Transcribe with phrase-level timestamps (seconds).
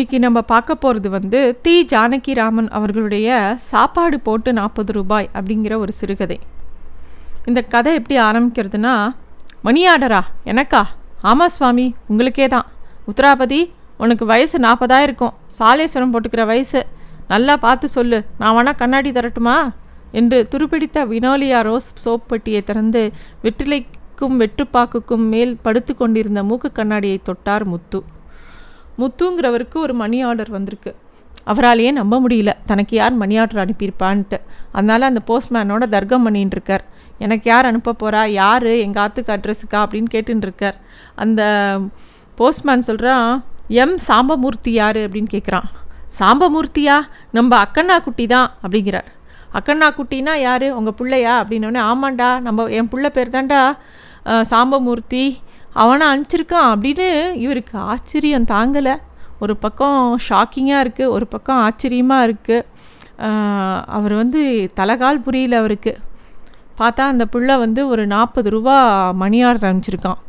[0.00, 1.84] இன்றைக்கி நம்ம பார்க்க போகிறது வந்து தி.
[1.84, 6.40] ஜானகிராமன் அவர்களுடைய சாப்பாடு போட்டு நாற்பது ரூபாய் அப்படிங்கிற ஒரு சிறுகதை.
[7.44, 9.14] இந்த கதை எப்படி ஆரம்பிக்கிறதுனா
[9.62, 10.82] மணி ஆர்டரா எனக்கா?
[11.20, 12.66] ஆமாம் சுவாமி உங்களுக்கே தான்.
[13.10, 16.86] உத்தராபதி உனக்கு வயசு நாற்பதாக இருக்கும் சாலேஸ்வரம் போட்டுக்கிற வயசு.
[17.28, 18.24] நல்லா பார்த்து சொல்லு.
[18.38, 19.56] நான் வேணால் கண்ணாடி தரட்டுமா?
[20.12, 23.12] என்று துருப்பிடித்த வினோலியா ரோஸ் சோப் பெட்டியை திறந்து
[23.42, 28.04] வெற்றிலைக்கும் வெற்றுப்பாக்குக்கும் மேல் படுத்து கொண்டிருந்த மூக்கு கண்ணாடியை தொட்டார் முத்து.
[29.00, 30.92] முத்துங்கிறவருக்கு ஒரு மணி ஆர்டர் வந்திருக்கு.
[31.50, 32.50] அவராலேயே நம்ப முடியல.
[32.70, 34.38] தனக்கு யார் மணி ஆர்டர் அனுப்பியிருப்பான்ட்டு.
[34.76, 36.84] அதனால் அந்த போஸ்ட்மேனோட தர்க்கம் பண்ணின்னு இருக்கார்
[37.24, 38.66] எனக்கு யார் அனுப்ப போகிறா யார்?
[38.84, 40.76] எங்கள் ஆத்துக்கு அட்ரஸுக்கா அப்படின்னு கேட்டுன்னு இருக்கார்
[41.24, 41.42] அந்த
[42.40, 43.30] போஸ்ட்மேன் சொல்கிறான்
[43.82, 45.00] எம் சாம்பமூர்த்தி யார்?
[45.06, 45.68] அப்படின்னு கேட்குறான்
[46.18, 46.96] சாம்பமூர்த்தியா?
[47.36, 49.10] நம்ம அக்கண்ணா குட்டி தான் அப்படிங்கிறார்.
[49.58, 50.66] அக்கண்ணா குட்டினா யார்?
[50.78, 51.34] உங்கள் பிள்ளையா?
[51.42, 52.30] அப்படின்னோடனே ஆமாண்டா.
[52.46, 53.60] நம்ம என் பிள்ளை பேர் தான்டா
[54.52, 55.24] சாம்பமூர்த்தி.
[55.82, 57.08] அவனை அனுப்பிச்சிருக்கான் அப்படின்னு
[57.44, 58.94] இவருக்கு ஆச்சரியம் தாங்கலை.
[59.44, 62.66] ஒரு பக்கம் ஷாக்கிங்காக இருக்குது ஒரு பக்கம் ஆச்சரியமாக இருக்குது
[63.96, 64.40] அவர் வந்து
[64.78, 65.92] தலகால் புரியல அவருக்கு.
[66.80, 68.76] பார்த்தா அந்த புள்ள வந்து ஒரு நாற்பது ரூபா
[69.22, 70.20] மணி ஆர்டர் அனுப்பிச்சிருக்கான்.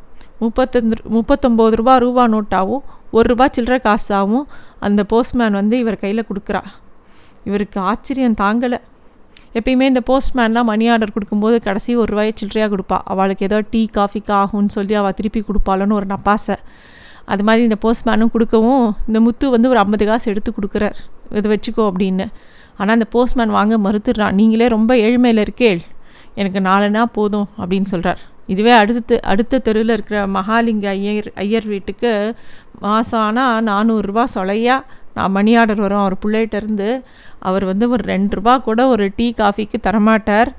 [0.44, 2.86] முப்பத்தஞ்சு முப்பத்தொம்போது ரூபா ரூபா நோட்டாகவும்
[3.17, 4.45] ஒரு ரூபா சில்லற காசாகவும்
[4.88, 6.61] அந்த போஸ்ட்மேன் வந்து இவர் கையில் கொடுக்குறா.
[7.50, 8.80] இவருக்கு ஆச்சரியம் தாங்கலை.
[9.57, 12.97] எப்பயுமே இந்த போஸ்ட்மேன்லாம் மணி ஆர்டர் கொடுக்கும்போது கடைசி ஒரு ரூபாயை சில்லறையாக கொடுப்பா.
[13.13, 16.58] அவளுக்கு ஏதோ டீ காஃபிக்கு ஆகும்னு சொல்லி அவள் திருப்பி கொடுப்பாளன்னு ஒரு நப்பாசை.
[17.31, 20.97] அது மாதிரி இந்த போஸ்ட்மேனும் கொடுக்கவும் இந்த முத்து வந்து ஒரு ஐம்பது காசு எடுத்து கொடுக்குறார்.
[21.39, 22.27] இதை வச்சுக்கோ அப்படின்னு.
[22.80, 25.81] ஆனால் அந்த போஸ்ட்மேன் வாங்க மறுத்துடுறான் நீங்களே ரொம்ப ஏழ்மையில் இருக்கேள்.
[26.41, 28.21] எனக்கு நாலுனா போதும் அப்படின்னு சொல்கிறார்
[28.53, 32.11] இதுவே அடுத்த அடுத்த தெருவில் இருக்கிற மகாலிங்க ஐயர் ஐயர் வீட்டுக்கு
[32.83, 34.75] மாதம் ஆனால் நானூறுரூவா சொலையா
[35.16, 36.02] நான் மணி ஆர்டர் வரும்.
[36.04, 36.90] அவர் பிள்ளைகிட்டேருந்து
[37.50, 40.52] அவர் வந்து ஒரு ரெண்டு ரூபா கூட ஒரு டீ காஃபிக்கு தரமாட்டார்.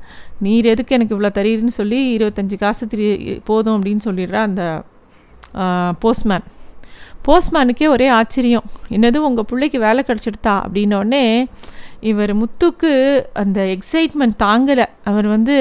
[0.46, 3.06] நீர் எதுக்கு எனக்கு இவ்வளோ தரீருன்னு சொல்லி இருபத்தஞ்சி காசு திரி
[3.50, 4.64] போதும் அப்படின்னு சொல்லிடுறா அந்த
[6.04, 6.46] போஸ்ட்மேன்
[7.26, 8.64] போஸ்ட்மேனுக்கே ஒரே ஆச்சரியம்.
[8.96, 11.24] என்னது உங்கள் பிள்ளைக்கு வேலை கிடச்சிடுதா அப்படின்னோடனே
[12.10, 12.90] இவர் முத்துக்கு
[13.42, 14.86] அந்த எக்ஸைட்மெண்ட் தாங்கலை.
[15.10, 15.56] அவர் வந்து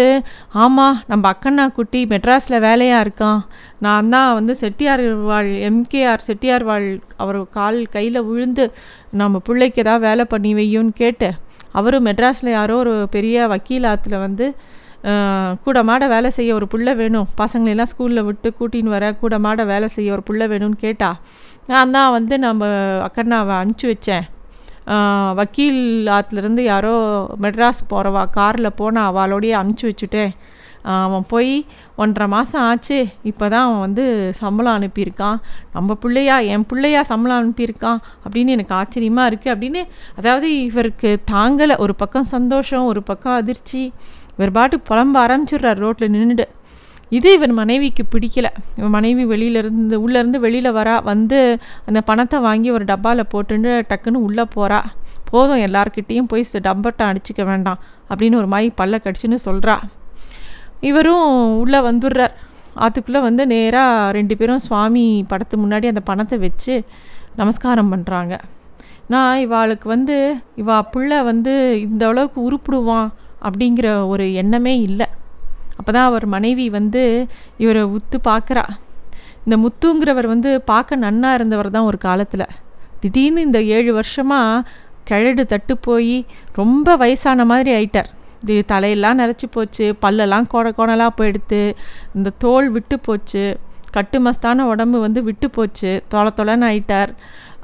[0.63, 3.41] ஆமாம் நம்ம அக்கண்ணா குட்டி மெட்ராஸில் வேலையாக இருக்கான்.
[3.85, 6.87] நான் தான் வந்து செட்டியார் வாழ் எம்கேஆர் செட்டியார் வாழ்
[7.23, 8.65] அவர் கால் கையில் விழுந்து
[9.21, 11.29] நம்ம பிள்ளைக்கு ஏதாவது வேலை பண்ணி வையும்னு கேட்டு
[11.79, 13.89] அவரும் மெட்ராஸில் யாரோ ஒரு பெரிய வக்கீல்
[14.25, 14.47] வந்து
[15.65, 17.29] கூட மாட வேலை செய்ய ஒரு புள்ள வேணும்.
[17.39, 21.09] பசங்களெல்லாம் ஸ்கூலில் விட்டு கூட்டின்னு வர கூட மாட வேலை செய்ய ஒரு புள்ள வேணும்னு கேட்டா
[21.71, 22.67] நான் தான் வந்து நம்ம
[23.07, 24.25] அக்கண்ணாவை அனுப்பிச்சி வச்சேன்.
[25.39, 25.83] வக்கீல்
[26.17, 26.95] ஆத்துலேருந்து யாரோ
[27.43, 30.33] மெட்ராஸ் போகிறவா காரில் போன அவளோடையே அனுப்பிச்சி வச்சுட்டேன்
[30.83, 31.51] அவன் போய்
[32.01, 34.05] ஒன்றரை மாதம் ஆச்சு இப்போ தான் அவன் வந்து
[34.39, 35.37] சம்பளம் அனுப்பியிருக்கான்.
[35.75, 39.81] நம்ம பிள்ளையா என் பிள்ளையா சம்பளம் அனுப்பியிருக்கான் அப்படின்னு எனக்கு ஆச்சரியமாக இருக்குது அப்படின்னு
[40.19, 41.77] அதாவது இவருக்கு தாங்கலை.
[41.77, 43.83] ஒரு பக்கம் சந்தோஷம் ஒரு பக்கம் அதிர்ச்சி.
[44.37, 46.47] இவர் பாட்டு புலம்ப ஆரம்பிச்சிடுறார் ரோட்டில் நின்றுட்டு
[47.17, 48.47] இது இவன் மனைவிக்கு பிடிக்கல.
[48.77, 54.45] இவன் மனைவி வெளியிலேருந்து உள்ளேருந்து வெளியில் வரா வந்து அந்த பணத்தை வாங்கி ஒரு டப்பாவில் போட்டுட்டு டக்குன்னு உள்ளே
[54.55, 54.79] போகிறா
[55.31, 57.79] போதும் எல்லார்கிட்டேயும் போய் டப்பட்டை அடிச்சிக்க அடிச்சுக்க வேண்டாம்
[58.09, 59.75] அப்படின்னு ஒரு மாய் பல்ல கடிச்சுன்னு சொல்கிறா
[60.79, 62.33] இவரும் உள்ளே வந்துடுறார்
[62.75, 66.83] அதுக்குள்ளே வந்து நேராக ரெண்டு பேரும் சுவாமி படத்து முன்னாடி அந்த பணத்தை வச்சு
[67.35, 68.35] நமஸ்காரம் பண்ணுறாங்க
[69.07, 70.15] நான் இவாளுக்கு வந்து
[70.57, 73.09] இவா புள்ள வந்து இந்த அளவுக்கு உருப்பிடுவான்
[73.43, 75.07] அப்படிங்கிற ஒரு எண்ணமே இல்லை.
[75.81, 77.03] அப்போ தான் அவர் மனைவி வந்து
[77.63, 78.65] இவரை உத்து பார்க்குறா.
[79.45, 82.47] இந்த முத்துங்கிறவர் வந்து பார்க்க நன்னா இருந்தவர் தான் ஒரு காலத்தில்.
[83.03, 84.65] திடீர்னு இந்த ஏழு வருஷமாக
[85.09, 86.17] கிழடு தட்டு போய்
[86.59, 88.09] ரொம்ப வயசான மாதிரி ஆயிட்டார்.
[88.43, 91.61] இது தலையெல்லாம் நரைச்சி போச்சு பல்லெல்லாம் கோட கோணலாக போயிடுத்து
[92.17, 93.43] இந்த தோல் விட்டு போச்சு
[93.95, 97.11] கட்டு மஸ்தான உடம்பு வந்து விட்டு போச்சு தொலை தொலைன்னு ஆயிட்டார்.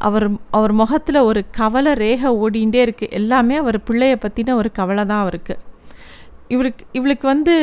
[0.08, 5.24] அவர் அவர் முகத்தில் ஒரு கவலை ரேகை ஓடிண்டே இருக்குது எல்லாமே அவர் பிள்ளைய பற்றின ஒரு கவலை தான்
[5.26, 5.56] அவருக்கு.
[6.48, 7.56] இவருக்கு இவளுக்கு வந்து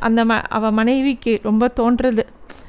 [0.00, 2.22] அந்த ம அவள் மனைவிக்கு ரொம்ப தோன்றுறது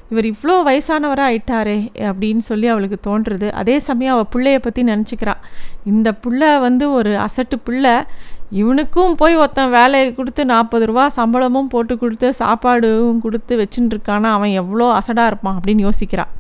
[0.10, 5.42] இவர் இவ்வளோ வயசானவராக ஆயிட்டாரே அப்படின்னு சொல்லி அவளுக்கு தோன்றுறது அதே சமயம் அவள் பிள்ளைய பற்றி நினச்சிக்கிறான்
[5.84, 7.96] இந்த பிள்ளை வந்து ஒரு அசட்டு பிள்ளை.
[8.50, 14.50] இவனுக்கும் போய் ஒருத்தன் வேலையை கொடுத்து நாற்பது ரூபா சம்பளமும் போட்டு கொடுத்து சாப்பாடும் கொடுத்து வச்சுட்டு இருக்கானா அவன்
[14.50, 16.32] எவ்வளோ அசடாக இருப்பான் அப்படின்னு யோசிக்கிறான்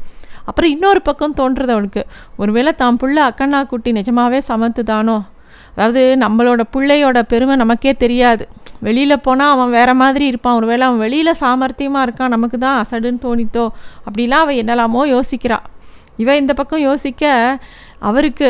[0.46, 2.06] அப்புறம் இன்னொரு பக்கம் தோன்றுறது அவளுக்கு.
[2.38, 5.18] ஒருவேளை தான் புள்ள அக்கண்ணா குட்டி நிஜமாவே சமத்து தானோ
[5.76, 8.44] அதாவது நம்மளோட பிள்ளையோட பெருமை நமக்கே தெரியாது.
[8.88, 10.58] வெளியில் போனால் அவன் வேறு மாதிரி இருப்பான்.
[10.60, 12.34] ஒருவேளை அவன் வெளியில் சாமர்த்தியமாக இருக்கான்.
[12.36, 13.66] நமக்கு தான் அசடுன்னு தோணித்தோ?
[14.08, 15.68] அப்படிலாம் அவன் என்னலாமோ யோசிக்கிறாள்
[16.22, 17.24] இவன் இந்த பக்கம் யோசிக்க
[18.08, 18.48] அவருக்கு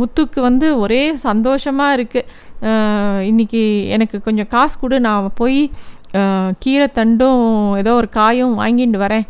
[0.00, 2.28] முத்துக்கு வந்து ஒரே சந்தோஷமாக இருக்குது
[3.30, 3.62] இன்றைக்கி
[3.94, 4.96] எனக்கு கொஞ்சம் காசு கொடு.
[5.06, 5.60] நான் போய்
[6.62, 7.42] கீரை தண்டும்
[7.80, 9.26] ஏதோ ஒரு காயும் வாங்கிட்டு வரேன்.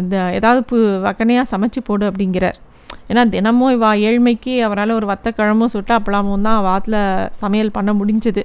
[0.00, 2.58] இந்த ஏதாவது பு வகனையாக சமைச்சு போடு அப்படிங்கிறார்.
[3.10, 6.98] ஏன்னா தினமும் இவா ஏழ்மைக்கு அவரால் ஒரு வத்தக்கிழமும் சுட்டு அப்பளாமும் தான் வாத்தில்
[7.42, 8.42] சமையல் பண்ண முடிஞ்சது.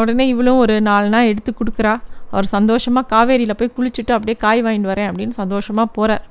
[0.00, 1.94] உடனே இவளும் ஒரு நாலு நாள் எடுத்து கொடுக்குறா.
[2.32, 6.24] அவர் சந்தோஷமாக காவேரியில் போய் குளிச்சுட்டு அப்படியே காய் வாங்கிட்டு வரேன் அப்படின்னு சந்தோஷமாக போகிறார்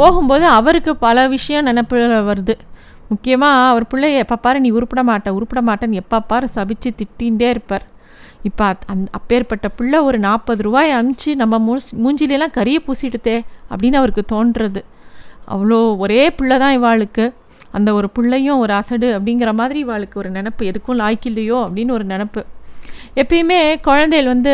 [0.00, 1.96] போகும்போது அவருக்கு பல விஷயம் நினப்பு
[2.28, 2.54] வருது.
[3.10, 7.84] முக்கியமாக அவர் பிள்ளைய எப்போ பாரு நீ உருப்பிட மாட்டேன் உருப்பிட மாட்டேன்னு எப்போ பாரு சபிச்சு திட்டிகிட்டே இருப்பார்.
[8.48, 11.58] இப்போ அந் அப்பேற்பட்ட பிள்ளை ஒரு நாற்பது ரூபாய் அனுப்பிச்சு நம்ம
[12.04, 13.36] மூஞ்சிலெலாம் கறியை பூசிடுதே
[13.72, 14.80] அப்படின்னு அவருக்கு தோன்றுறது.
[15.48, 17.32] அவ்வளோ ஒரே பிள்ளை தான் இவாளுக்கு.
[17.70, 20.62] அந்த ஒரு பிள்ளையும் ஒரு அசடு அப்படிங்கிற மாதிரி இவாளுக்கு ஒரு நினப்பு.
[20.62, 22.42] எதுக்கும் லாய்க்கில்லையோ அப்படின்னு ஒரு நினப்பு.
[23.16, 24.52] எப்பயுமே குழந்தைகள் வந்து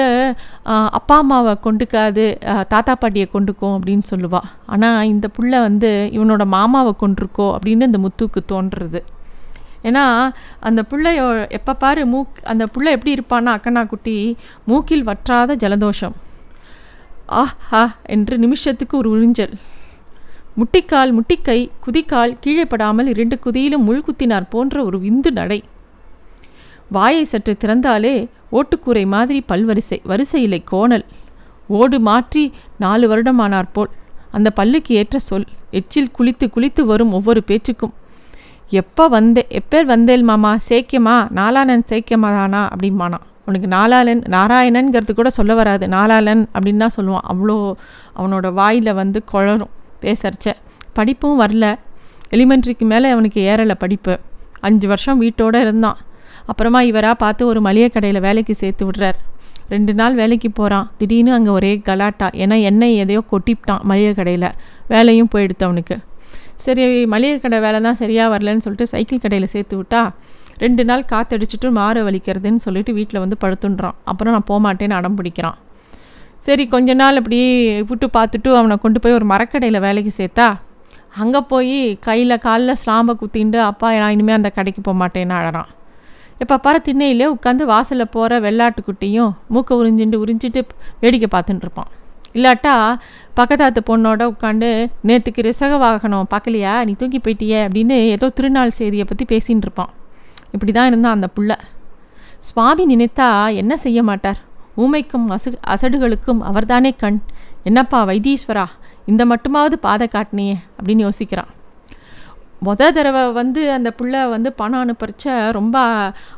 [0.99, 2.39] அப்பா அம்மாவை கொண்டுக்காது
[2.69, 8.41] தாத்தா பாட்டியை கொண்டுக்கும் அப்படின்னு சொல்லுவாள் ஆனால் இந்த புள்ள வந்து இவனோட மாமாவை கொண்டிருக்கோ அப்படின்னு இந்த முத்துக்கு
[8.53, 9.01] தோன்றுறது.
[9.83, 10.31] ஏன்னா
[10.61, 16.17] அந்த பிள்ளையோ எப்போ பாரு மூக் அந்த பிள்ளை எப்படி இருப்பான்னா அக்கனா குட்டி மூக்கில் வற்றாத ஜலதோஷம்.
[17.29, 19.55] ஆஹ் ஆ என்று நிமிஷத்துக்கு ஒரு உறிஞ்சல்.
[20.59, 25.59] முட்டிக்கால் முட்டிக்கை குதிக்கால் கீழே படாமல் இரண்டு குதியிலும் முள்குத்தினார் போன்ற ஒரு விந்து நடை.
[26.95, 28.15] வாயை சற்று திறந்தாலே
[28.59, 31.05] ஓட்டுக்கூரை மாதிரி பல்வரிசை வரிசையிலை கோணல்.
[31.79, 32.43] ஓடு மாற்றி
[32.85, 33.93] நாலு வருடமானார் போல்.
[34.37, 35.47] அந்த பல்லுக்கு ஏற்ற சொல்
[35.81, 37.95] எச்சில் குளித்து குளித்து வரும் ஒவ்வொரு பேச்சுக்கும்.
[38.83, 42.63] எப்போ வந்தே எப்போ வந்தேல் மாமா சேக்கியமா நாலாளன் சேக்கியமா தானா?
[42.73, 43.19] அப்படிம்பானா
[43.49, 47.27] உனக்கு நாலாளன் நாராயணன்கிறது கூட சொல்ல வராது நாலாளன் அப்படின்னு தான் சொல்லுவான்.
[47.33, 47.59] அவ்வளோ
[48.19, 50.53] அவனோட வாயில் வந்து குழரும் பேசறச்ச.
[50.93, 51.67] படிப்பும் வரல.
[52.31, 54.19] எலிமெண்ட்ரிக்கு மேலே அவனுக்கு ஏறலை படிப்பு.
[54.61, 55.99] அஞ்சு வருஷம் வீட்டோடு இருந்தான்.
[56.47, 59.19] அப்புறமா இவராக பார்த்து ஒரு மளிகை கடையில் வேலைக்கு சேர்த்து விடுறார்.
[59.69, 62.29] ரெண்டு நாள் வேலைக்கு போகிறான் திடீர்னு அங்கே ஒரே கலாட்டா.
[62.43, 64.51] ஏன்னா எண்ணெய் எதையோ கொட்டிவிட்டான் மளிகை கடையில்.
[64.89, 65.99] வேலையும் போயிடுத்து அவனுக்கு.
[66.55, 70.01] சரி மளிகை கடை வேலை தான் சரியாக வரலன்னு சொல்லிட்டு சைக்கிள் கடையில் சேர்த்து விட்டா
[70.59, 73.97] ரெண்டு நாள் காற்றடிச்சிட்டு மாறு வலிக்கிறதுன்னு சொல்லிட்டு வீட்டில் வந்து படுத்துன்றான்.
[74.05, 75.59] அப்புறம் நான் போகமாட்டேன்னு அடம் பிடிக்கிறான்.
[76.47, 77.39] சரி கொஞ்ச நாள் அப்படி
[77.89, 80.47] விட்டு பார்த்துட்டு அவனை கொண்டு போய் ஒரு மரக்கடையில் வேலைக்கு சேர்த்தா?
[81.23, 85.71] அங்கே போய் கையில் காலில் ஸ்லாம்பை குத்திண்டு அப்பா நான் இனிமேல் அந்த கடைக்கு போக மாட்டேன்னு அழறான்
[86.43, 90.61] இப்போ பாரு திண்ணையிலே உட்காந்து வாசலில் போகிற வெள்ளாட்டுக்குட்டியும் மூக்கை உறிஞ்சிட்டு உறிஞ்சிட்டு
[91.01, 91.91] வேடிக்கை பார்த்துட்டு இருப்பான்.
[92.37, 92.75] இல்லாட்டா
[93.39, 94.69] பக்கத்தாத்து பொண்ணோட உட்காந்து
[95.09, 96.75] நேற்றுக்கு ரிசக வாகனம் பார்க்கலையா?
[96.85, 97.61] நீ தூக்கி போயிட்டியே?
[97.67, 99.93] அப்படின்னு ஏதோ திருநாள் செய்தியை பற்றி பேசின்னு இருப்பான்.
[100.55, 101.53] இப்படி தான் இருந்தான் அந்த புள்ள.
[102.49, 103.29] சுவாமி நினைத்தா
[103.63, 104.41] என்ன செய்ய மாட்டார்?
[104.83, 107.21] ஊமைக்கும் அசு அசடுகளுக்கும் அவர்தானே கண்?
[107.63, 108.67] என்னப்பா வைத்தீஸ்வரா
[109.11, 111.51] இந்த மட்டுமாவது பாதை காட்டினியே அப்படின்னு யோசிக்கிறான்.
[112.67, 115.27] மொத தடவை வந்து அந்த பிள்ளை வந்து பணம் அனுப்புறச்ச
[115.59, 115.77] ரொம்ப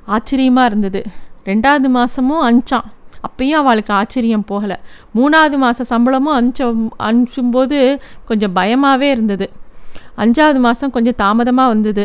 [0.07, 1.01] ஆச்சரியமாக இருந்தது.
[1.45, 2.89] ரெண்டாவது மாதமும் அனுப்பிச்சான்
[3.27, 4.77] அப்பயும் அவளுக்கு ஆச்சரியம் போகலை.
[5.15, 6.69] மூணாவது மாத சம்பளமும் அனுப்பிச்ச
[7.09, 7.79] அனுப்பும்போது
[8.29, 9.47] கொஞ்சம் பயமாகவே இருந்தது.
[10.23, 12.05] அஞ்சாவது மாதம் கொஞ்சம் தாமதமாக வந்தது.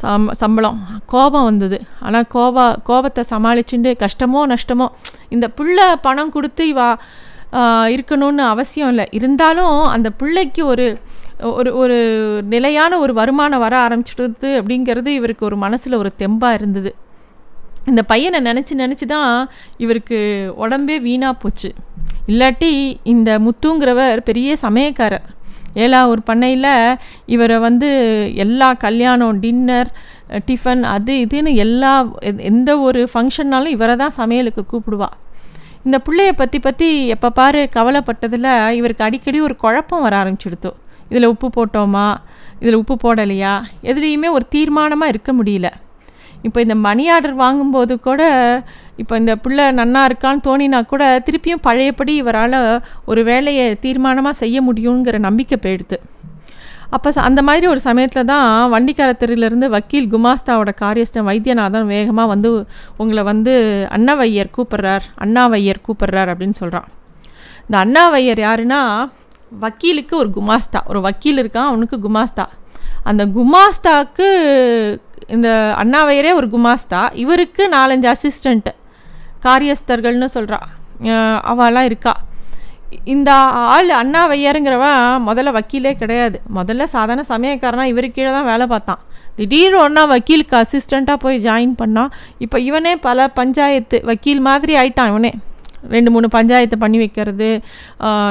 [0.00, 0.78] சம் சம்பளம்.
[1.12, 1.78] கோபம் வந்தது.
[2.06, 4.86] ஆனால் கோபா கோபத்தை சமாளிச்சுட்டு கஷ்டமோ நஷ்டமோ
[5.34, 6.88] இந்த பிள்ளை பணம் கொடுத்து இவா
[7.94, 9.06] இருக்கணும்னு அவசியம் இல்லை.
[9.18, 10.86] இருந்தாலும் அந்த பிள்ளைக்கு ஒரு
[11.58, 11.96] ஒரு ஒரு
[12.52, 16.90] நிலையான ஒரு வருமானம் வர ஆரம்பிச்சிடுது அப்படிங்கிறது இவருக்கு ஒரு மனசில் ஒரு தெம்பாக இருந்தது.
[17.90, 19.30] இந்த பையனை நினச்சி நினச்சி தான்
[19.84, 20.18] இவருக்கு
[20.64, 21.70] உடம்பே வீணாக போச்சு.
[22.32, 22.72] இல்லாட்டி
[23.12, 25.26] இந்த முத்துங்கிறவர் பெரிய சமயக்காரர்.
[25.74, 27.88] ஏலா ஒரு பண்ணையில் இவரை வந்து
[28.34, 29.90] எல்லா கல்யாணம் டின்னர்
[30.30, 31.92] டிஃபன் அது இதுன்னு எல்லா
[32.36, 35.08] எந்த ஒரு ஃபங்க்ஷன்னாலும் இவரை தான் சமையலுக்கு கூப்பிடுவா.
[35.84, 40.72] இந்த பிள்ளைய பற்றி பற்றி எப்போ பாரு கவலைப்பட்டதில் இவருக்கு அடிக்கடி ஒரு குழப்பம் வர ஆரம்பிச்சிடுத்து.
[41.08, 42.14] இதில் உப்பு போட்டோமா?
[42.60, 43.54] இதில் உப்பு போடலையா?
[43.82, 45.70] எதுலேயுமே ஒரு தீர்மானமாக இருக்க முடியல.
[46.46, 48.22] இப்போ இந்த மணி ஆர்டர் வாங்கும்போது கூட
[48.96, 52.58] இப்போ இந்த பிள்ளை நன்னா இருக்கான்னு தோணினா கூட திருப்பியும் பழையபடி இவரால்
[53.04, 55.98] ஒரு வேலையை தீர்மானமாக செய்ய முடியுங்கிற நம்பிக்கை போயிடுது.
[56.90, 62.50] அப்போ அந்த மாதிரி ஒரு சமயத்தில் தான் வண்டிக்கார தெருவிலேருந்து வக்கீல் குமாஸ்தாவோட காரியஸ்தன் வைத்தியநாதன் வேகமாக வந்து
[62.96, 63.54] உங்களை வந்து
[63.96, 66.88] அண்ணாவையர் கூப்பிட்றார் அண்ணாவையர் கூப்பிட்றார் அப்படின்னு சொல்கிறான்
[67.66, 68.80] இந்த அண்ணாவையர் யாருன்னா
[69.60, 72.44] வக்கீலுக்கு ஒரு குமாஸ்தா ஒரு வக்கீல் இருக்கான் அவனுக்கு குமாஸ்தா.
[73.04, 74.28] அந்த குமாஸ்தாவுக்கு
[75.36, 75.48] இந்த
[75.82, 77.00] அண்ணாவையரே ஒரு குமாஸ்தா.
[77.24, 78.72] இவருக்கு நாலஞ்சு அசிஸ்டண்ட்டு
[79.46, 80.60] காரியஸ்தர்கள்னு சொல்கிறா
[81.50, 82.14] அவளாம் இருக்கா.
[83.14, 83.30] இந்த
[83.74, 86.36] ஆள் அண்ணா வையாருங்கிறவன் முதல்ல வக்கீலே கிடையாது.
[86.58, 89.00] முதல்ல சாதாரண சமயக்காரனாக இவரு கீழே தான் வேலை பார்த்தான்.
[89.38, 92.12] திடீர்னு ஒன்றா வக்கீலுக்கு அசிஸ்டண்ட்டாக போய் ஜாயின் பண்ணான்
[92.44, 95.32] இப்போ இவனே பல பஞ்சாயத்து வக்கீல் மாதிரி ஆயிட்டான் இவனே.
[95.94, 97.48] ரெண்டு மூணு பஞ்சாயத்தை பண்ணி வைக்கிறது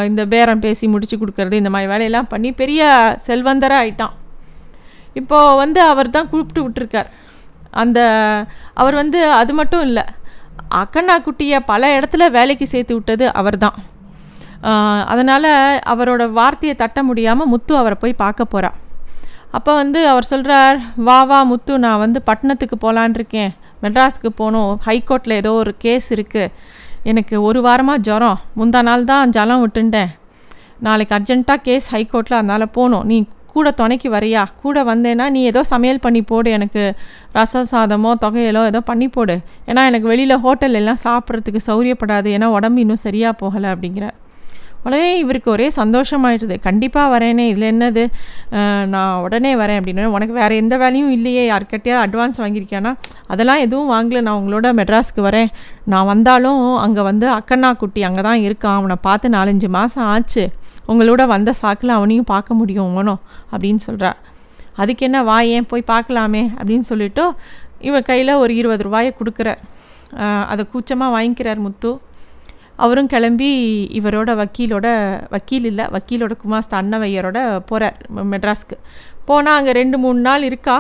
[0.10, 2.84] இந்த பேரம் பேசி முடிச்சு கொடுக்கறது இந்த மாதிரி வேலையெல்லாம் பண்ணி பெரிய
[3.28, 4.14] செல்வந்தராக ஆயிட்டான்.
[5.20, 7.10] இப்போது வந்து அவர் தான் கூப்பிட்டு விட்டுருக்கார்.
[7.82, 8.00] அந்த
[8.82, 10.04] அவர் வந்து அது மட்டும் இல்லை
[10.82, 13.78] அக்கண்ணா குட்டியை பல இடத்துல வேலைக்கு சேர்த்து விட்டது அவர் தான்.
[15.12, 15.52] அதனால்
[15.94, 18.72] அவரோட வார்த்தையை தட்ட முடியாமல் முத்து அவரை போய் பார்க்க போகிறா
[19.58, 20.78] அப்போ வந்து அவர் சொல்கிறார்
[21.08, 23.52] வா வா முத்து நான் வந்து பட்டணத்துக்கு போகலான் இருக்கேன்.
[23.84, 24.72] மெட்ராஸுக்கு போகணும்.
[24.88, 26.54] ஹைகோர்ட்டில் ஏதோ ஒரு கேஸ் இருக்குது
[27.12, 28.40] எனக்கு ஒரு வாரமாக ஜுரம்.
[28.60, 30.12] முந்தா நாள் தான் ஜலம் விட்டுண்டேன்.
[30.88, 33.06] நாளைக்கு அர்ஜென்ட்டாக கேஸ் ஹைகோர்ட்டில் அதனால் போகணும்.
[33.12, 33.18] நீ
[33.56, 34.44] கூட துணைக்கு வரையா?
[34.64, 36.84] கூட வந்தேன்னா நீ ஏதோ சமையல் பண்ணி போடு எனக்கு
[37.38, 39.38] ரச சாதமோ தொகையலோ ஏதோ பண்ணி போடு.
[39.70, 44.08] ஏன்னா எனக்கு வெளியில் ஹோட்டல் எல்லாம் சாப்பிட்றதுக்கு சௌரியப்படாது ஏன்னா உடம்பு இன்னும் சரியாக போகலை அப்படிங்கிற.
[44.88, 46.56] உடனே இவருக்கு ஒரே சந்தோஷமாயிடுது.
[46.66, 48.04] கண்டிப்பாக வரேனே இதில் என்னது?
[48.94, 50.06] நான் உடனே வரேன் அப்படின்னு.
[50.16, 51.44] உனக்கு வேறு எந்த வேலையும் இல்லையே.
[51.52, 52.92] யார்கிட்டயா அட்வான்ஸ் வாங்கியிருக்கியானா?
[53.34, 54.24] அதெல்லாம் எதுவும் வாங்கல.
[54.28, 55.50] நான் உங்களோட மெட்ராஸ்க்கு வரேன்.
[55.94, 60.46] நான் வந்தாலும் அங்கே வந்து அக்கண்ணா குட்டி அங்கே தான் இருக்கான் அவனை பார்த்து நாலஞ்சு மாதம் ஆச்சு.
[60.92, 63.22] உங்களோட வந்த சாக்கில் அவனையும் பார்க்க முடியும் உங்கனும்
[63.54, 64.12] அப்படின்னு சொல்கிறா
[64.82, 66.42] அதுக்கு என்ன வா ஏன் போய் பார்க்கலாமே?
[66.60, 67.26] அப்படின்னு சொல்லிவிட்டு
[67.88, 69.62] இவன் கையில் ஒரு இருபது ரூபாயை கொடுக்குறார்
[70.52, 71.92] அதை கூச்சமாக வாங்கிக்கிறார் முத்து.
[72.84, 73.50] அவரும் கிளம்பி
[74.00, 74.88] இவரோட வக்கீலோட
[75.34, 77.98] வக்கீல் இல்லை வக்கீலோட குமாஸ்த அன்னவையரோட போகிறார்
[78.32, 78.78] மெட்ராஸ்க்கு.
[79.28, 80.78] போனால் அங்கே ரெண்டு மூணு நாள் இருக்கா?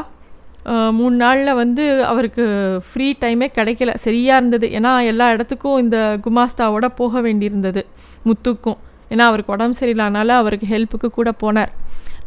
[1.00, 2.46] மூணு நாளில் வந்து அவருக்கு
[2.90, 3.94] ஃப்ரீ டைமே கிடைக்கல.
[4.06, 4.68] சரியாக இருந்தது.
[4.80, 7.84] ஏன்னா எல்லா இடத்துக்கும் இந்த குமாஸ்தாவோட போக வேண்டியிருந்தது
[8.28, 8.80] முத்துக்கும்.
[9.12, 11.74] ஏன்னா அவருக்கு உடம்பு சரியில்லாதனால அவருக்கு ஹெல்ப்புக்கு கூட போனார்.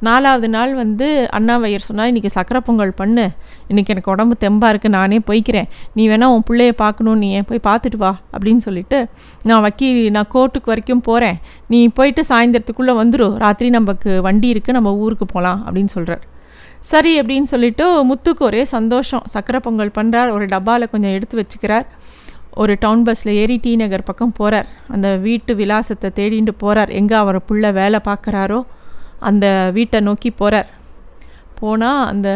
[0.07, 1.07] நாலாவது நாள் வந்து
[1.37, 3.25] அண்ணாவையர் சொன்னால் இன்றைக்கி சக்கரை பொங்கல் பண்ணு.
[3.71, 5.69] இன்றைக்கி எனக்கு உடம்பு தெம்பாக இருக்குது நானே போய்க்கிறேன்.
[5.97, 8.99] நீ வேணால் உன் பிள்ளைய பார்க்கணும் நீ ஏன் போய் பார்த்துட்டு வா அப்படின்னு சொல்லிட்டு
[9.51, 11.39] நான் வக்கீல் நான் கோர்ட்டுக்கு வரைக்கும் போகிறேன்
[11.75, 16.25] நீ போயிட்டு சாயந்தரத்துக்குள்ளே வந்துடும் ராத்திரி நமக்கு வண்டி இருக்குது நம்ம ஊருக்கு போகலாம் அப்படின்னு சொல்கிறார்
[16.91, 19.23] சரி அப்படின்னு சொல்லிவிட்டு முத்துக்கு ஒரே சந்தோஷம்.
[19.35, 21.87] சக்கரை பொங்கல் பண்ணுறார் ஒரு டப்பாவில் கொஞ்சம் எடுத்து வச்சுக்கிறார்.
[22.63, 27.39] ஒரு டவுன் பஸ்ஸில் ஏறி டி நகர் பக்கம் போகிறார் அந்த வீட்டு விலாசத்தை தேடிட்டு போகிறார் எங்கே அவர்
[27.49, 28.61] புள்ள வேலை பார்க்குறாரோ
[29.29, 29.47] அந்த
[29.77, 30.71] வீட்டை நோக்கி போகிறார்
[31.61, 32.29] போனால் அந்த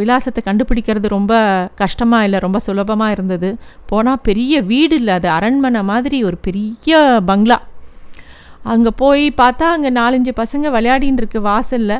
[0.00, 1.34] விலாசத்தை கண்டுபிடிக்கிறது ரொம்ப
[1.80, 3.48] கஷ்டமாக இல்லை ரொம்ப சுலபமாக இருந்தது.
[3.90, 6.98] போனால் பெரிய வீடு இல்லை அது அரண்மனை மாதிரி ஒரு பெரிய
[7.30, 7.58] பங்களா.
[8.72, 11.96] அங்கே போய் பார்த்தா அங்கே நாலஞ்சு பசங்க விளையாடின்னு இருக்கு வாசலில்.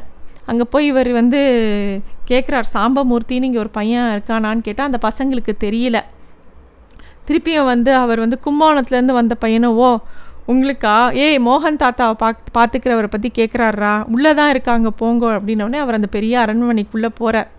[0.50, 1.40] அங்கே போய் இவர் வந்து
[2.30, 5.98] கேட்குறார் சாம்பமூர்த்தின்னு இங்கே ஒரு பையன் இருக்கானான்னு கேட்டால் அந்த பசங்களுக்கு தெரியல.
[7.26, 9.90] திருப்பியும் வந்து அவர் வந்து கும்போணத்துலேருந்து வந்த பையனவோ
[10.48, 10.94] உங்களுக்கா?
[11.14, 16.34] ஏய் மோகன் தாத்தாவை பாக் பார்த்துக்கிறவரை பற்றி கேட்குறாரா உள்ளே தான் இருக்காங்க போங்க அப்படின்னோடனே அவர் அந்த பெரிய
[16.44, 17.50] அரண்மனைக்குள்ளே போகிறார்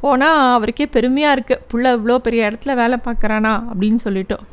[0.00, 4.44] போனால் அவருக்கே பெருமையாக இருக்குது புள்ள இவ்வளோ பெரிய இடத்துல வேலை பார்க்குறானா அப்படின்னு சொல்லிட்டோம்.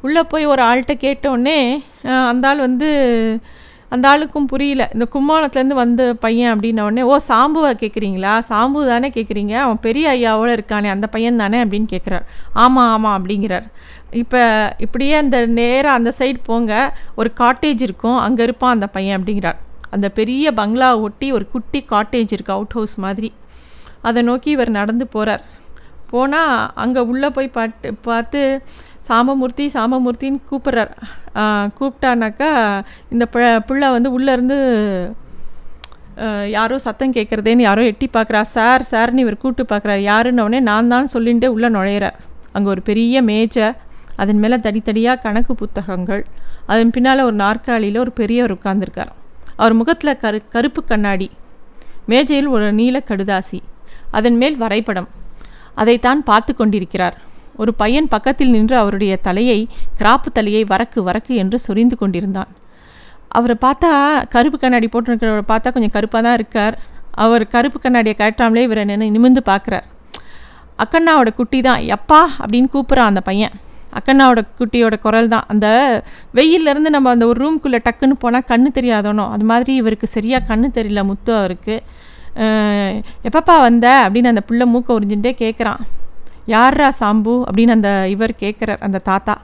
[0.00, 1.58] உள்ளே போய் ஒரு ஆள்கிட்ட கேட்டோடனே
[2.30, 2.88] அந்த ஆள் வந்து
[3.94, 4.82] அந்த ஆளுக்கும் புரியல.
[4.92, 8.32] இந்த கும்மாணத்துலேருந்து வந்த பையன் அப்படின்ன உடனே ஓ சாம்புவை கேட்குறீங்களா?
[8.50, 9.54] சாம்பு தானே கேட்குறீங்க?
[9.64, 11.58] அவன் பெரிய ஐயாவோட இருக்கானே அந்த பையன் தானே?
[11.64, 12.24] அப்படின்னு கேட்குறார்.
[12.64, 13.66] ஆமாம் ஆமாம் அப்படிங்கிறார்.
[14.22, 14.42] இப்போ
[14.78, 16.72] இப்படியே அந்த நேராக அந்த சைடு போங்க.
[17.14, 18.18] ஒரு காட்டேஜ் இருக்கும்.
[18.26, 19.58] அங்கே இருப்பான் அந்த பையன் அப்படிங்கிறார்.
[19.90, 23.30] அந்த பெரிய பங்களா ஒட்டி ஒரு குட்டி காட்டேஜ் இருக்குது அவுட் ஹவுஸ் மாதிரி.
[24.02, 25.42] அதை நோக்கி இவர் நடந்து போகிறார்
[26.12, 28.40] போனால் அங்கே உள்ளே போய் பாட்டு பார்த்து
[29.08, 30.92] சாமமூர்த்தி சாமமூர்த்தின்னு கூப்பிட்றார்.
[31.78, 32.50] கூப்பிட்டானாக்கா
[33.14, 34.56] இந்த ப பிள்ளை வந்து உள்ளேருந்து
[36.56, 38.40] யாரோ சத்தம் கேட்குறதேன்னு யாரோ எட்டி பார்க்குறா.
[38.56, 40.02] சார் சார்னு இவர் கூப்பிட்டு பார்க்குறாரு.
[40.12, 42.18] யாருன்னொடனே நான் தான் சொல்லிட்டு உள்ளே நுழையிறார்
[42.56, 43.68] அங்கே ஒரு பெரிய மேஜை
[44.22, 46.22] அதன் மேலே தடித்தடியாக கணக்கு புத்தகங்கள்
[46.72, 49.12] அதன் பின்னால் ஒரு நாற்காலியில் ஒரு பெரியவர் உட்கார்ந்துருக்கார்.
[49.60, 51.28] அவர் முகத்தில் கரு கருப்பு கண்ணாடி
[52.12, 53.60] மேஜையில் ஒரு நீல கடுதாசி
[54.18, 55.08] அதன் மேல் வரைபடம்.
[55.80, 57.16] அதைத்தான் பார்த்து கொண்டிருக்கிறார்.
[57.56, 59.68] ஒரு பையன் பக்கத்தில் நின்று அவருடைய தலையை
[60.00, 62.50] கிராப்பு தலையை வரக்கு வரக்கு என்று சொரிந்து கொண்டிருந்தான்.
[63.28, 63.90] அவரை பார்த்தா
[64.28, 66.76] கருப்பு கண்ணாடி போட்டுருக்கிறவரை பார்த்தா கொஞ்சம் கருப்பாக தான் இருக்கார்.
[67.10, 69.86] அவர் கருப்பு கண்ணாடியை கட்டாமலே இவரை நின்று நிமிந்து பார்க்குறார்.
[70.82, 71.80] அக்கண்ணாவோட குட்டி தான்.
[71.96, 73.54] எப்பா அப்படின்னு கூப்பிட்றான் அந்த பையன்.
[73.98, 75.46] அக்கண்ணாவோட குட்டியோட குரல் தான்.
[75.48, 75.66] அந்த
[76.34, 81.04] வெயிலேருந்து நம்ம அந்த ஒரு ரூம்குள்ளே டக்குன்னு போனால் கண்ணு தெரியாதோனோ அது மாதிரி இவருக்கு சரியாக கண்ணு தெரியல
[81.04, 81.76] முத்து அவருக்கு.
[83.28, 83.86] எப்பப்பா வந்த?
[84.04, 85.82] அப்படின்னு அந்த பிள்ளை மூக்க உறிஞ்சுட்டே கேட்குறான்
[86.54, 87.34] யார்ரா சாம்பு?
[87.48, 89.34] அப்படின்னு அந்த இவர் கேட்குறார் அந்த தாத்தா.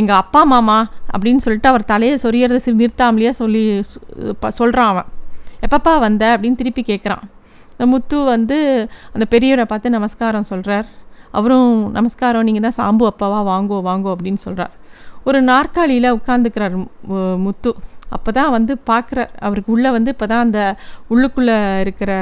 [0.00, 0.78] எங்கள் அப்பா மாமா
[1.14, 3.62] அப்படின்னு சொல்லிட்டு அவர் தலையை சொரியறத நிறுத்தாமலேயே சொல்லி
[4.58, 5.08] சொல்கிறான் அவன்.
[5.66, 6.24] எப்பப்பா வந்த?
[6.34, 7.24] அப்படின்னு திருப்பி கேட்குறான்
[7.92, 8.56] முத்து வந்து
[9.14, 10.88] அந்த பெரியவரை பார்த்து நமஸ்காரம் சொல்கிறார்
[11.38, 13.38] அவரும் நமஸ்காரம் நீங்கள் தான் சாம்பு அப்பாவா?
[13.52, 14.74] வாங்கோ வாங்கோ அப்படின்னு சொல்கிறார்
[15.28, 16.76] ஒரு நாற்காலியில் உட்காந்துக்கிறார்
[17.46, 17.72] முத்து.
[18.16, 20.60] அப்போ தான் வந்து பார்க்குறார் அவருக்கு உள்ளே வந்து இப்போ தான் அந்த
[21.12, 22.12] உள்ளுக்குள்ளே இருக்கிற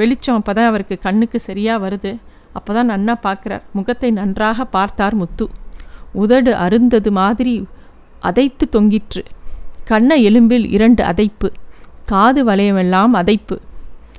[0.00, 2.12] வெளிச்சம் அப்போ தான் அவருக்கு கண்ணுக்கு சரியாக வருது.
[2.54, 3.62] அப்போதான் நன்னா பார்க்குறார்.
[3.72, 5.48] முகத்தை நன்றாக பார்த்தார் முத்து.
[6.12, 7.66] உதடு அருந்தது மாதிரி
[8.20, 9.22] அதைத்து தொங்கிற்று.
[9.84, 11.48] கண்ண எலும்பில் இரண்டு அதைப்பு.
[12.06, 13.56] காது வளையமெல்லாம் அதைப்பு.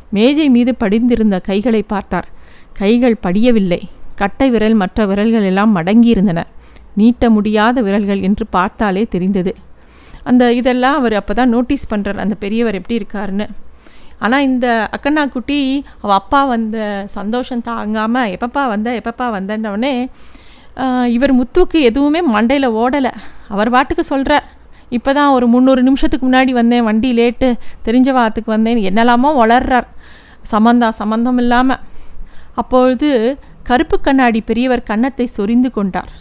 [0.10, 2.28] மேஜை மீது படிந்திருந்த கைகளை பார்த்தார்.
[2.74, 3.82] கைகள் படியவில்லை.
[4.16, 6.44] கட்டை விரல் மற்ற விரல்கள் எல்லாம் மடங்கியிருந்தன.
[6.96, 9.56] நீட்ட முடியாத விரல்கள் என்று பார்த்தாலே தெரிந்தது.
[10.24, 13.48] அந்த இதெல்லாம் அவர் அப்போ தான் நோட்டீஸ் பண்ணுறார் அந்த பெரியவர் எப்படி இருக்காருன்னு.
[14.26, 15.60] ஆனால் இந்த அக்கண்ணா குட்டி
[16.02, 16.78] அவள் அப்பா வந்த
[17.18, 19.94] சந்தோஷம் தாங்காமல் எப்பப்பா வந்த எப்பப்பா வந்தன்னொடனே
[21.16, 23.12] இவர் முத்துக்கு எதுவுமே மண்டையில் ஓடலை.
[23.54, 24.46] அவர் பாட்டுக்கு சொல்கிறார்
[24.98, 27.48] இப்போ தான் ஒரு முந்நூறு நிமிஷத்துக்கு முன்னாடி வந்தேன் வண்டி லேட்டு
[27.86, 29.88] தெரிஞ்ச வாரத்துக்கு வந்தேன் என்னெல்லாமோ வளர்றார்.
[30.52, 31.82] சம்மந்தம் சம்மந்தம் இல்லாமல்
[32.62, 33.10] அப்பொழுது
[33.70, 36.12] கருப்பு கண்ணாடி பெரியவர் கன்னத்தை சொரிந்து கொண்டார்.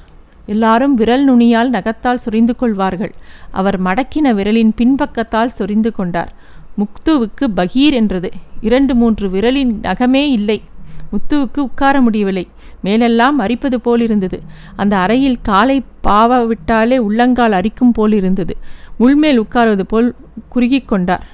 [0.52, 3.12] எல்லாரும் விரல் நுனியால் நகத்தால் சொரிந்து கொள்வார்கள்.
[3.58, 6.32] அவர் மடக்கின விரலின் பின்பக்கத்தால் சொரிந்து கொண்டார்.
[6.78, 8.30] முத்துவுக்கு பகீர் என்றது.
[8.60, 10.58] இரண்டு மூன்று விரலின் நகமே இல்லை.
[11.12, 12.48] முத்துவுக்கு உட்கார முடியவில்லை.
[12.80, 14.38] மேலெல்லாம் அரிப்பது போல் இருந்தது
[14.76, 18.56] அந்த அறையில் காலை பாவ விட்டாலே உள்ளங்கால் அரிக்கும் போல் இருந்தது
[19.00, 20.08] முள்மேல் உட்காருவது போல்
[20.48, 21.24] குறுகி கொண்டார்.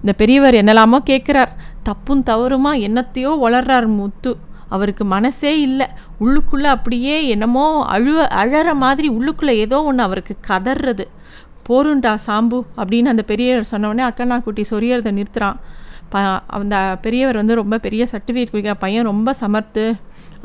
[0.00, 1.52] இந்த பெரியவர் என்னெல்லாமோ கேட்குறார்.
[1.82, 4.32] தப்பும் தவறுமா என்னத்தையோ வளர்றார் முத்து.
[4.68, 5.86] அவருக்கு மனசே இல்லை.
[6.20, 11.04] உள்ளுக்குள்ளே அப்படியே என்னமோ அழுவ அழற மாதிரி உள்ளுக்குள்ளே ஏதோ ஒன்று அவருக்கு கதறது
[11.68, 15.58] போருண்டா சாம்பு அப்படின்னு அந்த பெரியவர் சொன்னோடனே அக்கண்ணா குட்டி சொரியறதை நிறுத்துறான்.
[16.12, 16.18] ப
[16.58, 19.84] அந்த பெரியவர் வந்து ரொம்ப பெரிய சர்டிஃபிகேட் கொடுக்குற பையன் ரொம்ப சமர்த்து.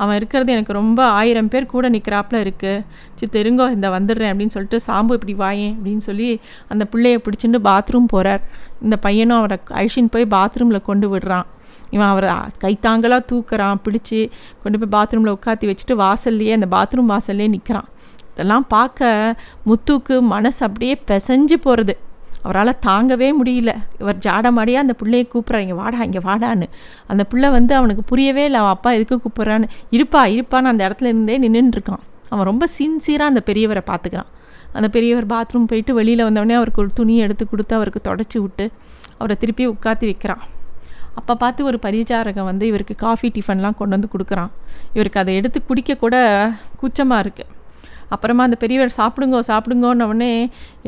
[0.02, 2.84] அவன் இருக்கிறது எனக்கு ரொம்ப ஆயிரம் பேர் கூட நிற்கிறாப்புல இருக்குது
[3.16, 6.30] சி தெரிங்கோ இந்த வந்துடுறேன் அப்படின்னு சொல்லிட்டு சாம்பு இப்படி வாயேன் அப்படின்னு சொல்லி
[6.68, 8.44] அந்த பிள்ளைய பிடிச்சிட்டு பாத்ரூம் போகிறார்
[8.82, 11.48] இந்த பையனும் அவரை அழிச்சின்னு போய் பாத்ரூமில் கொண்டு விடுறான்.
[11.96, 12.32] இவன் அவரை
[12.64, 14.22] கைத்தாங்களாக தூக்குறான் பிடிச்சி
[14.64, 17.90] கொண்டு போய் பாத்ரூமில் உட்காத்தி வச்சுட்டு வாசல்லையே அந்த பாத்ரூம் வாசல்லையே நிற்கிறான்
[18.34, 19.36] இதெல்லாம் பார்க்க
[19.70, 21.96] முத்துக்கு மனசு அப்படியே பிசைஞ்சு போகிறது
[22.46, 23.72] அவரால் தாங்கவே முடியல.
[24.02, 26.68] இவர் ஜாடமாடியாக அந்த பிள்ளையை கூப்பிட்றான் இங்கே வாடா இங்கே வாடான்னு.
[27.12, 28.60] அந்த பிள்ளை வந்து அவனுக்கு புரியவே இல்லை.
[28.64, 29.68] அவன் அப்பா எதுக்கு கூப்பிட்றான்னு?
[29.98, 34.32] இருப்பா இருப்பான்னு அந்த இடத்துல இருந்தே நின்றுட்டுருக்கான் அவன் ரொம்ப சின்சியராக அந்த பெரியவரை பார்த்துக்கிறான்.
[34.78, 38.66] அந்த பெரியவர் பாத்ரூம் போயிட்டு வெளியில் வந்தவொடனே அவருக்கு ஒரு துணியை எடுத்து கொடுத்து அவருக்கு தொடச்சி விட்டு
[39.18, 40.44] அவரை திருப்பி உட்காத்தி வைக்கிறான்.
[41.20, 44.52] அப்போ பார்த்து ஒரு பரிச்சாரகம் வந்து இவருக்கு காஃபி டிஃபன்லாம் கொண்டு வந்து கொடுக்குறான்.
[44.96, 46.16] இவருக்கு அதை எடுத்து குடிக்க கூட
[46.82, 47.53] கூச்சமாக இருக்குது
[48.16, 50.34] அப்புறமா அந்த பெரியவர் சாப்பிடுங்கோ சாப்பிடுங்கோன்னொடனே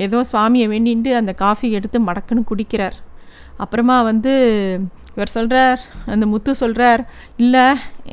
[0.06, 2.98] ஏதோ சுவாமியை வேண்டின்ட்டு அந்த காஃபி எடுத்து மடக்குன்னு குடிக்கிறார்.
[3.64, 4.34] அப்புறமா வந்து
[5.16, 5.82] இவர் சொல்கிறார்
[6.14, 7.02] அந்த முத்து சொல்கிறார்
[7.44, 7.66] இல்லை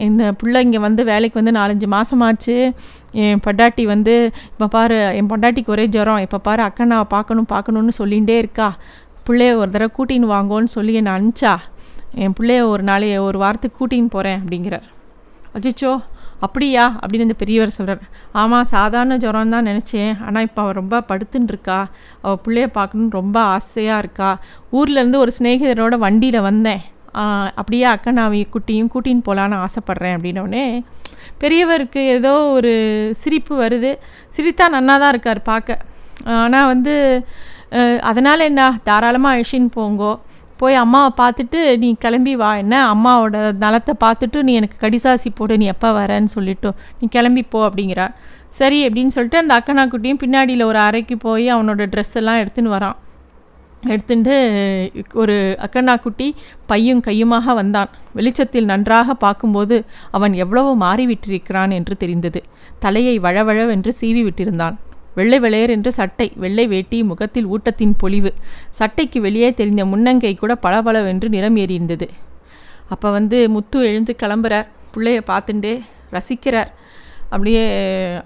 [0.07, 2.57] இந்த பிள்ளை இங்கே வந்து வேலைக்கு வந்து நாலஞ்சு மாதமாச்சு
[3.23, 4.14] என் பொண்டாட்டி வந்து
[4.52, 6.21] இப்போ பாரு என் பொண்டாட்டிக்கு ஒரே ஜுரம்.
[6.26, 8.69] இப்போ பாரு அக்கண்ணாவை பார்க்கணும் பார்க்கணுன்னு சொல்லிகிட்டே இருக்கா.
[9.26, 11.54] பிள்ளைய ஒரு தடவை கூட்டின்னு வாங்கோன்னு சொல்லி என்னை அனுப்பிச்சா.
[12.23, 14.87] என் பிள்ளைய ஒரு நாளைய ஒரு வாரத்துக்கு கூட்டின்னு போகிறேன் அப்படிங்கிறார்.
[15.57, 15.92] அச்சிச்சோ!
[16.46, 16.84] அப்படியா?
[17.00, 18.00] அப்படின்னு அந்த பெரியவர் சொல்கிறார்
[18.40, 20.12] ஆமாம் சாதாரண ஜுரம் தான் நினச்சேன்.
[20.26, 21.78] ஆனால் இப்போ அவள் ரொம்ப படுத்துன்னு இருக்கா
[22.25, 24.30] அவள் பிள்ளைய பார்க்கணுன்னு ரொம்ப ஆசையாக இருக்கா.
[24.78, 26.82] ஊர்லேருந்து ஒரு சிநேகிதரோட வண்டியில் வந்தேன்.
[27.61, 30.64] அப்படியே அக்கனாவி குட்டியும் கூட்டின்னு போகலான்னு ஆசைப்பட்றேன் அப்படின்னோடனே
[31.42, 32.72] பெரியவருக்கு ஏதோ ஒரு
[33.22, 33.90] சிரிப்பு வருது.
[34.37, 35.78] சிரித்தா நன்னா தான் இருக்கார் பார்க்க.
[36.42, 36.94] ஆனால் வந்து
[38.11, 38.62] அதனால் என்ன?
[38.88, 40.12] தாராளமாக அழிச்சின்னு போங்கோ.
[40.57, 42.75] போய் அம்மாவை பார்த்துட்டு நீ கிளம்பி வா என்ன?
[42.95, 48.12] அம்மாவோட நலத்தை பார்த்துட்டு நீ எனக்கு கடிசாசி போடு நீ எப்போ வரேன்னு சொல்லிட்டு நீ கிளம்பி போ அப்படிங்கிறார்.
[48.49, 52.99] சரி அப்படின்னு சொல்லிட்டு அந்த அக்கனா குட்டியும் பின்னாடியில் ஒரு அறைக்கு போய் அவனோட ட்ரெஸ் எல்லாம் எடுத்துன்னு வரான்.
[53.87, 54.35] எடுத்துட்டு
[55.12, 56.29] ஒரு அக்கண்ணா குட்டி
[56.67, 57.91] பையும் கையுமாக வந்தான்.
[58.12, 59.77] வெளிச்சத்தில் நன்றாக பார்க்கும்போது
[60.11, 62.43] அவன் எவ்வளவு மாறிவிட்டிருக்கிறான் என்று தெரிந்தது.
[62.79, 64.77] தலையை வழவழவென்று சீவி விட்டிருந்தான்.
[65.14, 68.33] வெள்ளை வெளையர் என்று சட்டை வெள்ளை வேட்டி முகத்தில் ஊட்டத்தின் பொலிவு.
[68.70, 72.09] சட்டைக்கு வெளியே தெரிந்த முன்னங்கை கூட பளபளவென்று நிறம் ஏறியிருந்தது.
[72.88, 74.66] அப்போ வந்து முத்து எழுந்து கிளம்புறார்.
[74.94, 75.81] பிள்ளைய பார்த்துட்டு
[76.12, 76.70] ரசிக்கிறார்.
[77.33, 77.64] அப்படியே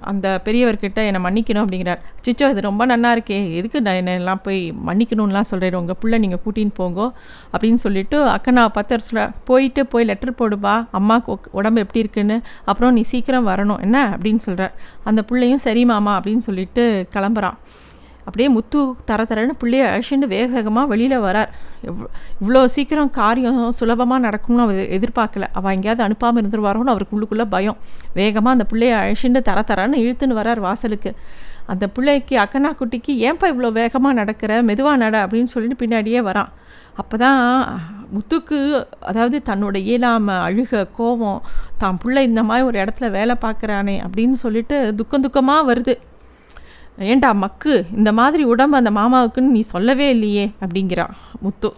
[0.00, 1.98] அந்த பெரியவர்கிட்ட என்னை மன்னிக்கணும் அப்படிங்கிறார்.
[2.24, 3.54] சிச்சோ இது ரொம்ப நல்லா இருக்கே.
[3.54, 7.12] எதுக்கு நான் என்னெல்லாம் போய் மன்னிக்கணும்லாம் சொல்கிறேன் உங்கள் பிள்ளை நீங்கள் கூட்டின்னு போங்கோ
[7.52, 10.86] அப்படின்னு சொல்லிவிட்டு அக்கனா பத்தர் சொல்ல போயிட்டு போய் லெட்டர் போடுப்பா.
[10.90, 12.40] அம்மாவுக்கு உடம்பு எப்படி இருக்குன்னு.
[12.64, 13.80] அப்புறம் நீ சீக்கிரம் வரணும்.
[13.80, 14.18] என்ன?
[14.18, 17.54] அப்படின்னு சொல்கிறார் அந்த பிள்ளையும் சரி மாமா அப்படின்னு சொல்லிட்டு கிளம்புறான்.
[18.26, 21.50] அப்படியே முத்து தர தரன்னு பிள்ளைய அழிச்சுட்டு வேக வேகமாக வெளியில் வரார்.
[22.40, 25.46] இவ்வளோ சீக்கிரம் காரியம் சுலபமாக நடக்கும்னு அவர் எதிர்பார்க்கல.
[25.58, 27.78] அவள் எங்கேயாவது அனுப்பாமல் இருந்துருவாரோன்னு அவருக்கு உள்ளுக்குள்ளே பயம்.
[28.20, 31.12] வேகமாக அந்த பிள்ளைய அழிச்சுட்டு தர தரன்னு இழுத்துன்னு வரார் வாசலுக்கு.
[31.72, 34.50] அந்த பிள்ளைக்கு அக்கனா குட்டிக்கு ஏன்ப்பா இவ்வளோ வேகமாக நடக்கிற?
[34.70, 36.50] மெதுவாக நட அப்படின்னு சொல்லிட்டு பின்னாடியே வரான்.
[37.00, 37.40] அப்போ தான்
[38.16, 38.58] முத்துக்கு
[39.10, 41.40] அதாவது தன்னோட இயலாமல் அழுக கோபம்
[41.82, 45.96] தான் பிள்ளை இந்த மாதிரி ஒரு இடத்துல வேலை பார்க்குறானே அப்படின்னு சொல்லிட்டு துக்கம் துக்கமாக வருது.
[46.98, 47.86] ஏண்டா மக்கு?
[47.92, 51.72] இந்த மாதிரி உடம்பு அந்த மாமாவுக்குன்னு நீ சொல்லவே இல்லையே அப்படிங்கிறான் முத்து.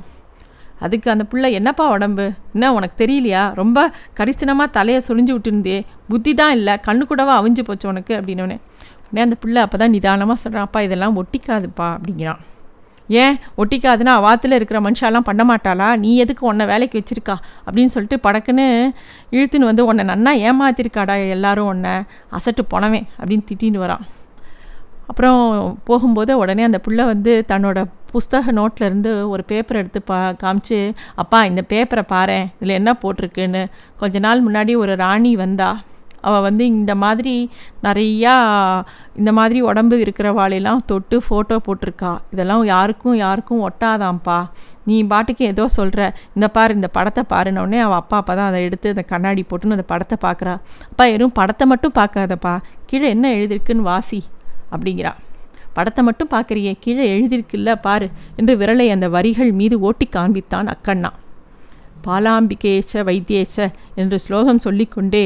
[0.81, 2.33] அதுக்கு அந்த பிள்ளை என்னப்பா உடம்பு?
[2.54, 3.54] என்ன உனக்கு தெரியலையா?
[3.54, 5.85] ரொம்ப கரிசனமாக தலையை சுழிஞ்சு விட்டுருந்தே.
[6.09, 6.76] புத்தி தான் இல்லை.
[6.87, 8.14] கண்ணு கூடவா அவிஞ்சு போச்சு உனக்கு?
[8.14, 8.59] அப்படின்னோடனே
[9.07, 12.40] உடனே அந்த பிள்ளை அப்போ தான் நிதானமாக சொல்கிறான் அப்பா இதெல்லாம் ஒட்டிக்காதுப்பா அப்படிங்கிறான்
[13.09, 13.37] ஏன்?
[13.57, 15.96] ஒட்டிக்காதுன்னா வாத்தில் இருக்கிற மனுஷாலாம் பண்ண மாட்டாளா?
[15.96, 17.37] நீ எதுக்கு உன்னை வேலைக்கு வச்சுருக்கா?
[17.66, 18.92] அப்படின்னு சொல்லிட்டு படக்குன்னு
[19.31, 22.00] இழுத்துன்னு வந்து உன்னை நன்னா ஏமாத்திருக்காடா எல்லாரும் உன்னை?
[22.33, 24.07] அசட்டு போனவேன் அப்படின்னு திட்டின்னு வரான்
[25.11, 25.40] அப்புறம்
[25.88, 27.79] போகும்போது உடனே அந்த பிள்ளை வந்து தன்னோட
[28.12, 30.79] புஸ்தக நோட்லேருந்து ஒரு பேப்பர் எடுத்து பா காமிச்சு
[31.23, 33.62] அப்பா இந்த பேப்பரை பாரு இதில் என்ன போட்டிருக்குன்னு?
[34.01, 35.71] கொஞ்ச நாள் முன்னாடி ஒரு ராணி வந்தா.
[36.29, 37.35] அவள் வந்து இந்த மாதிரி
[37.87, 38.33] நிறையா
[39.21, 42.12] இந்த மாதிரி உடம்பு இருக்கிறவாளெல்லாம் தொட்டு ஃபோட்டோ போட்டிருக்கா.
[42.33, 44.38] இதெல்லாம் யாருக்கும் யாருக்கும் ஒட்டாதாம்ப்பா.
[44.88, 46.01] நீ பாட்டுக்கு ஏதோ சொல்கிற
[46.37, 49.88] இந்த பாரு இந்த படத்தை பாருனோடனே அவள் அப்பா அப்பா தான் அதை எடுத்து அந்த கண்ணாடி போட்டுன்னு அந்த
[49.92, 50.55] படத்தை பார்க்குறா
[50.90, 52.55] அப்பா எதுவும் படத்தை மட்டும் பார்க்காதப்பா
[52.90, 54.21] கீழே என்ன எழுதியிருக்குன்னு வாசி.
[54.74, 55.12] அப்படிங்கிறா.
[55.76, 61.11] படத்தை மட்டும் பார்க்குறியே கீழே எழுதியிருக்குல்ல பாரு என்று விரலை அந்த வரிகள் மீது ஓட்டி காண்பித்தான் அக்கண்ணா.
[62.07, 63.66] பாலாம்பிகேச்ச வைத்தியேச்ச
[64.02, 65.24] என்று ஸ்லோகம் சொல்லிக்கொண்டே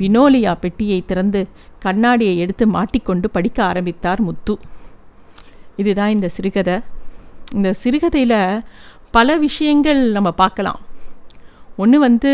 [0.00, 1.40] வினோலியா பெட்டியை திறந்து
[1.84, 4.54] கண்ணாடியை எடுத்து மாட்டிக்கொண்டு படிக்க ஆரம்பித்தார் முத்து.
[5.82, 6.76] இதுதான் இந்த சிறுகதை.
[7.56, 8.38] இந்த சிறுகதையில்
[9.16, 10.80] பல விஷயங்கள் நம்ம பார்க்கலாம்.
[11.82, 12.32] ஒன்று வந்து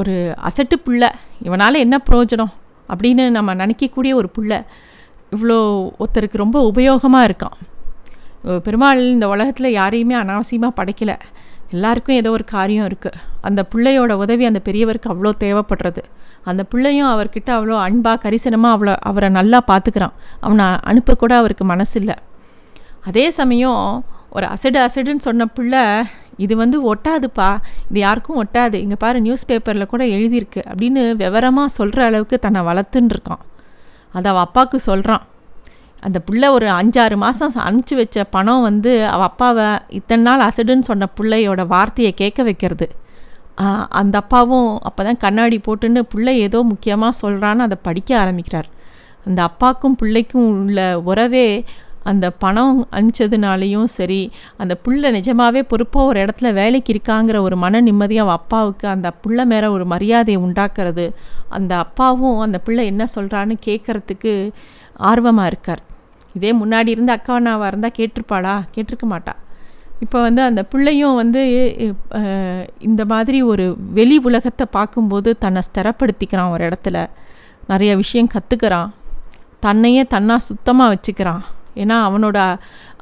[0.00, 0.14] ஒரு
[0.48, 1.04] அசட்டு புள்ள
[1.46, 2.52] இவனால் என்ன பிரயோஜனம்
[2.88, 4.52] அப்படின்னு நம்ம நினைக்கக்கூடிய ஒரு புள்ள
[5.34, 5.56] இவ்வளோ
[6.02, 7.56] ஒருத்தருக்கு ரொம்ப உபயோகமாக இருக்கான்.
[8.66, 11.12] பெருமாள் இந்த உலகத்தில் யாரையுமே அனாவசியமாக படைக்கல.
[11.74, 16.02] எல்லாருக்கும் ஏதோ ஒரு காரியம் இருக்குது அந்த பிள்ளையோட உதவி அந்த பெரியவருக்கு அவ்வளோ தேவைப்படுறது.
[16.50, 20.16] அந்த பிள்ளையும் அவர்கிட்ட அவ்வளோ அன்பாக கரிசனமாக அவ்வளோ அவரை நல்லா பார்த்துக்கிறான்
[20.46, 22.16] அவனை அனுப்பக்கூட அவருக்கு மனசு இல்லை
[23.10, 23.84] அதே சமயம்
[24.36, 25.84] ஒரு அசடு அசடுன்னு சொன்ன பிள்ளை
[26.44, 27.48] இது வந்து ஒட்டாதுப்பா.
[27.88, 28.76] இது யாருக்கும் ஒட்டாது.
[28.84, 30.60] இங்கே பாரு நியூஸ் பேப்பரில் கூட எழுதியிருக்கு.
[30.72, 33.42] அப்படின்னு விவரமாக சொல்கிற அளவுக்கு தன்னை வளர்த்துன்னு இருக்கான்.
[34.12, 35.24] அதை அவள் அப்பாவுக்கு சொல்கிறான்
[36.02, 39.66] அந்த பிள்ளை ஒரு அஞ்சாறு மாதம் அனுப்பிச்சி வச்ச பணம் வந்து அவள் அப்பாவை
[39.98, 42.86] இத்தனை நாள் அசடுன்னு சொன்ன பிள்ளையோட வார்த்தையை கேட்க வைக்கிறது.
[44.00, 48.68] அந்த அப்பாவும் அப்போ தான் கண்ணாடி போட்டுன்னு பிள்ளை ஏதோ முக்கியமாக சொல்கிறான்னு அதை படிக்க ஆரம்பிக்கிறார்.
[49.26, 50.78] அந்த அப்பாக்கும் பிள்ளைக்கும் உள்ள
[51.10, 51.46] உறவே
[52.10, 54.20] அந்த பணம் அனுப்பிச்சதுனாலையும் சரி
[54.62, 59.44] அந்த புள்ள நிஜமாகவே பொறுப்பாக ஒரு இடத்துல வேலைக்கு இருக்காங்கிற ஒரு மன நிம்மதி அவன் அப்பாவுக்கு அந்த புள்ள
[59.52, 61.06] மேலே ஒரு மரியாதையை உண்டாக்குறது
[61.58, 64.34] அந்த அப்பாவும் அந்த பிள்ளை என்ன சொல்கிறான்னு கேட்குறதுக்கு
[65.10, 65.82] ஆர்வமாக இருக்கார்.
[66.38, 68.54] இதே முன்னாடி இருந்த அக்கானாவாக இருந்தால் கேட்டிருப்பாளா?
[68.74, 69.34] கேட்டிருக்க மாட்டா.
[70.04, 71.42] இப்போ வந்து அந்த பிள்ளையும் வந்து
[72.88, 73.64] இந்த மாதிரி ஒரு
[73.98, 76.96] வெளி உலகத்தை பார்க்கும்போது தன்னை ஸ்திரப்படுத்திக்கிறான் ஒரு இடத்துல.
[77.70, 78.90] நிறைய விஷயம் கற்றுக்கிறான்
[79.66, 81.42] தன்னையே தன்னா சுத்தமாக வச்சுக்கிறான்.
[81.82, 82.38] ஏன்னா அவனோட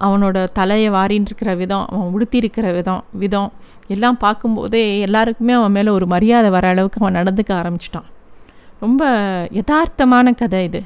[0.06, 3.50] அவனோட தலையை வாரின்னு இருக்கிற விதம் அவன் உடுத்தி இருக்கிற விதம் விதம்
[3.94, 8.08] எல்லாம் பார்க்கும்போதே எல்லாருக்குமே அவன் மேலே ஒரு மரியாதை வர அளவுக்கு அவன் நடந்துக்க ஆரம்பிச்சிட்டான்.
[8.84, 9.02] ரொம்ப
[9.58, 10.82] யதார்த்தமான கதை இது.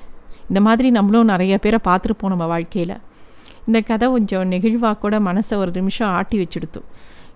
[0.49, 2.97] இந்த மாதிரி நம்மளும் நிறைய பேரை பார்த்துருப்போம் நம்ம வாழ்க்கையில்.
[3.67, 6.81] இந்த கதை கொஞ்சம் நெகிழ்வாக கூட மனசை ஒரு நிமிஷம் ஆட்டி வச்சுடுத்து.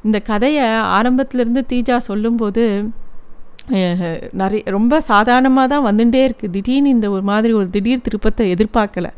[0.07, 0.65] இந்த கதையை
[0.99, 2.65] ஆரம்பத்துலேருந்து தீஜா சொல்லும்போது
[4.41, 9.09] நிறைய ரொம்ப சாதாரணமாக தான் வந்துட்டே இருக்குது திடீர்னு இந்த ஒரு மாதிரி ஒரு திடீர் திருப்பத்தை எதிர்பார்க்கல.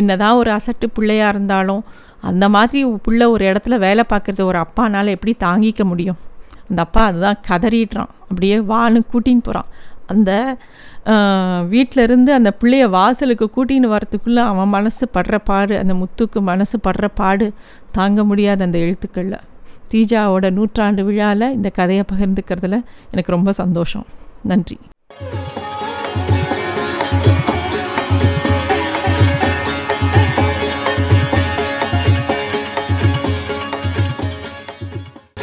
[0.00, 1.82] என்னதான் ஒரு அசட்டு பிள்ளையாக இருந்தாலும்
[2.28, 6.18] அந்த மாதிரி பிள்ளை ஒரு இடத்துல வேலை பார்க்குறது ஒரு அப்பானால் எப்படி தாங்கிக்க முடியும்?
[6.68, 8.12] அந்த அப்பா அதுதான் கதறிடுறான்.
[8.28, 9.70] அப்படியே வான்னு கூட்டின்னு போகிறான்
[10.12, 10.30] அந்த
[11.72, 17.08] வீட்டில் இருந்து அந்த பிள்ளைய வாசலுக்கு கூட்டின்னு வரத்துக்குள்ளே அவன் மனசு படுற பாடு அந்த முத்துக்கு மனசு படுற
[17.20, 17.48] பாடு
[17.98, 19.44] தாங்க முடியாத அந்த எழுத்துக்களில்.
[19.92, 22.78] தீஜாவோட நூற்றாண்டு விழாவில் இந்த கதையை பகிர்ந்துக்கிறதுல
[23.12, 24.06] எனக்கு ரொம்ப சந்தோஷம்.
[24.52, 24.78] நன்றி.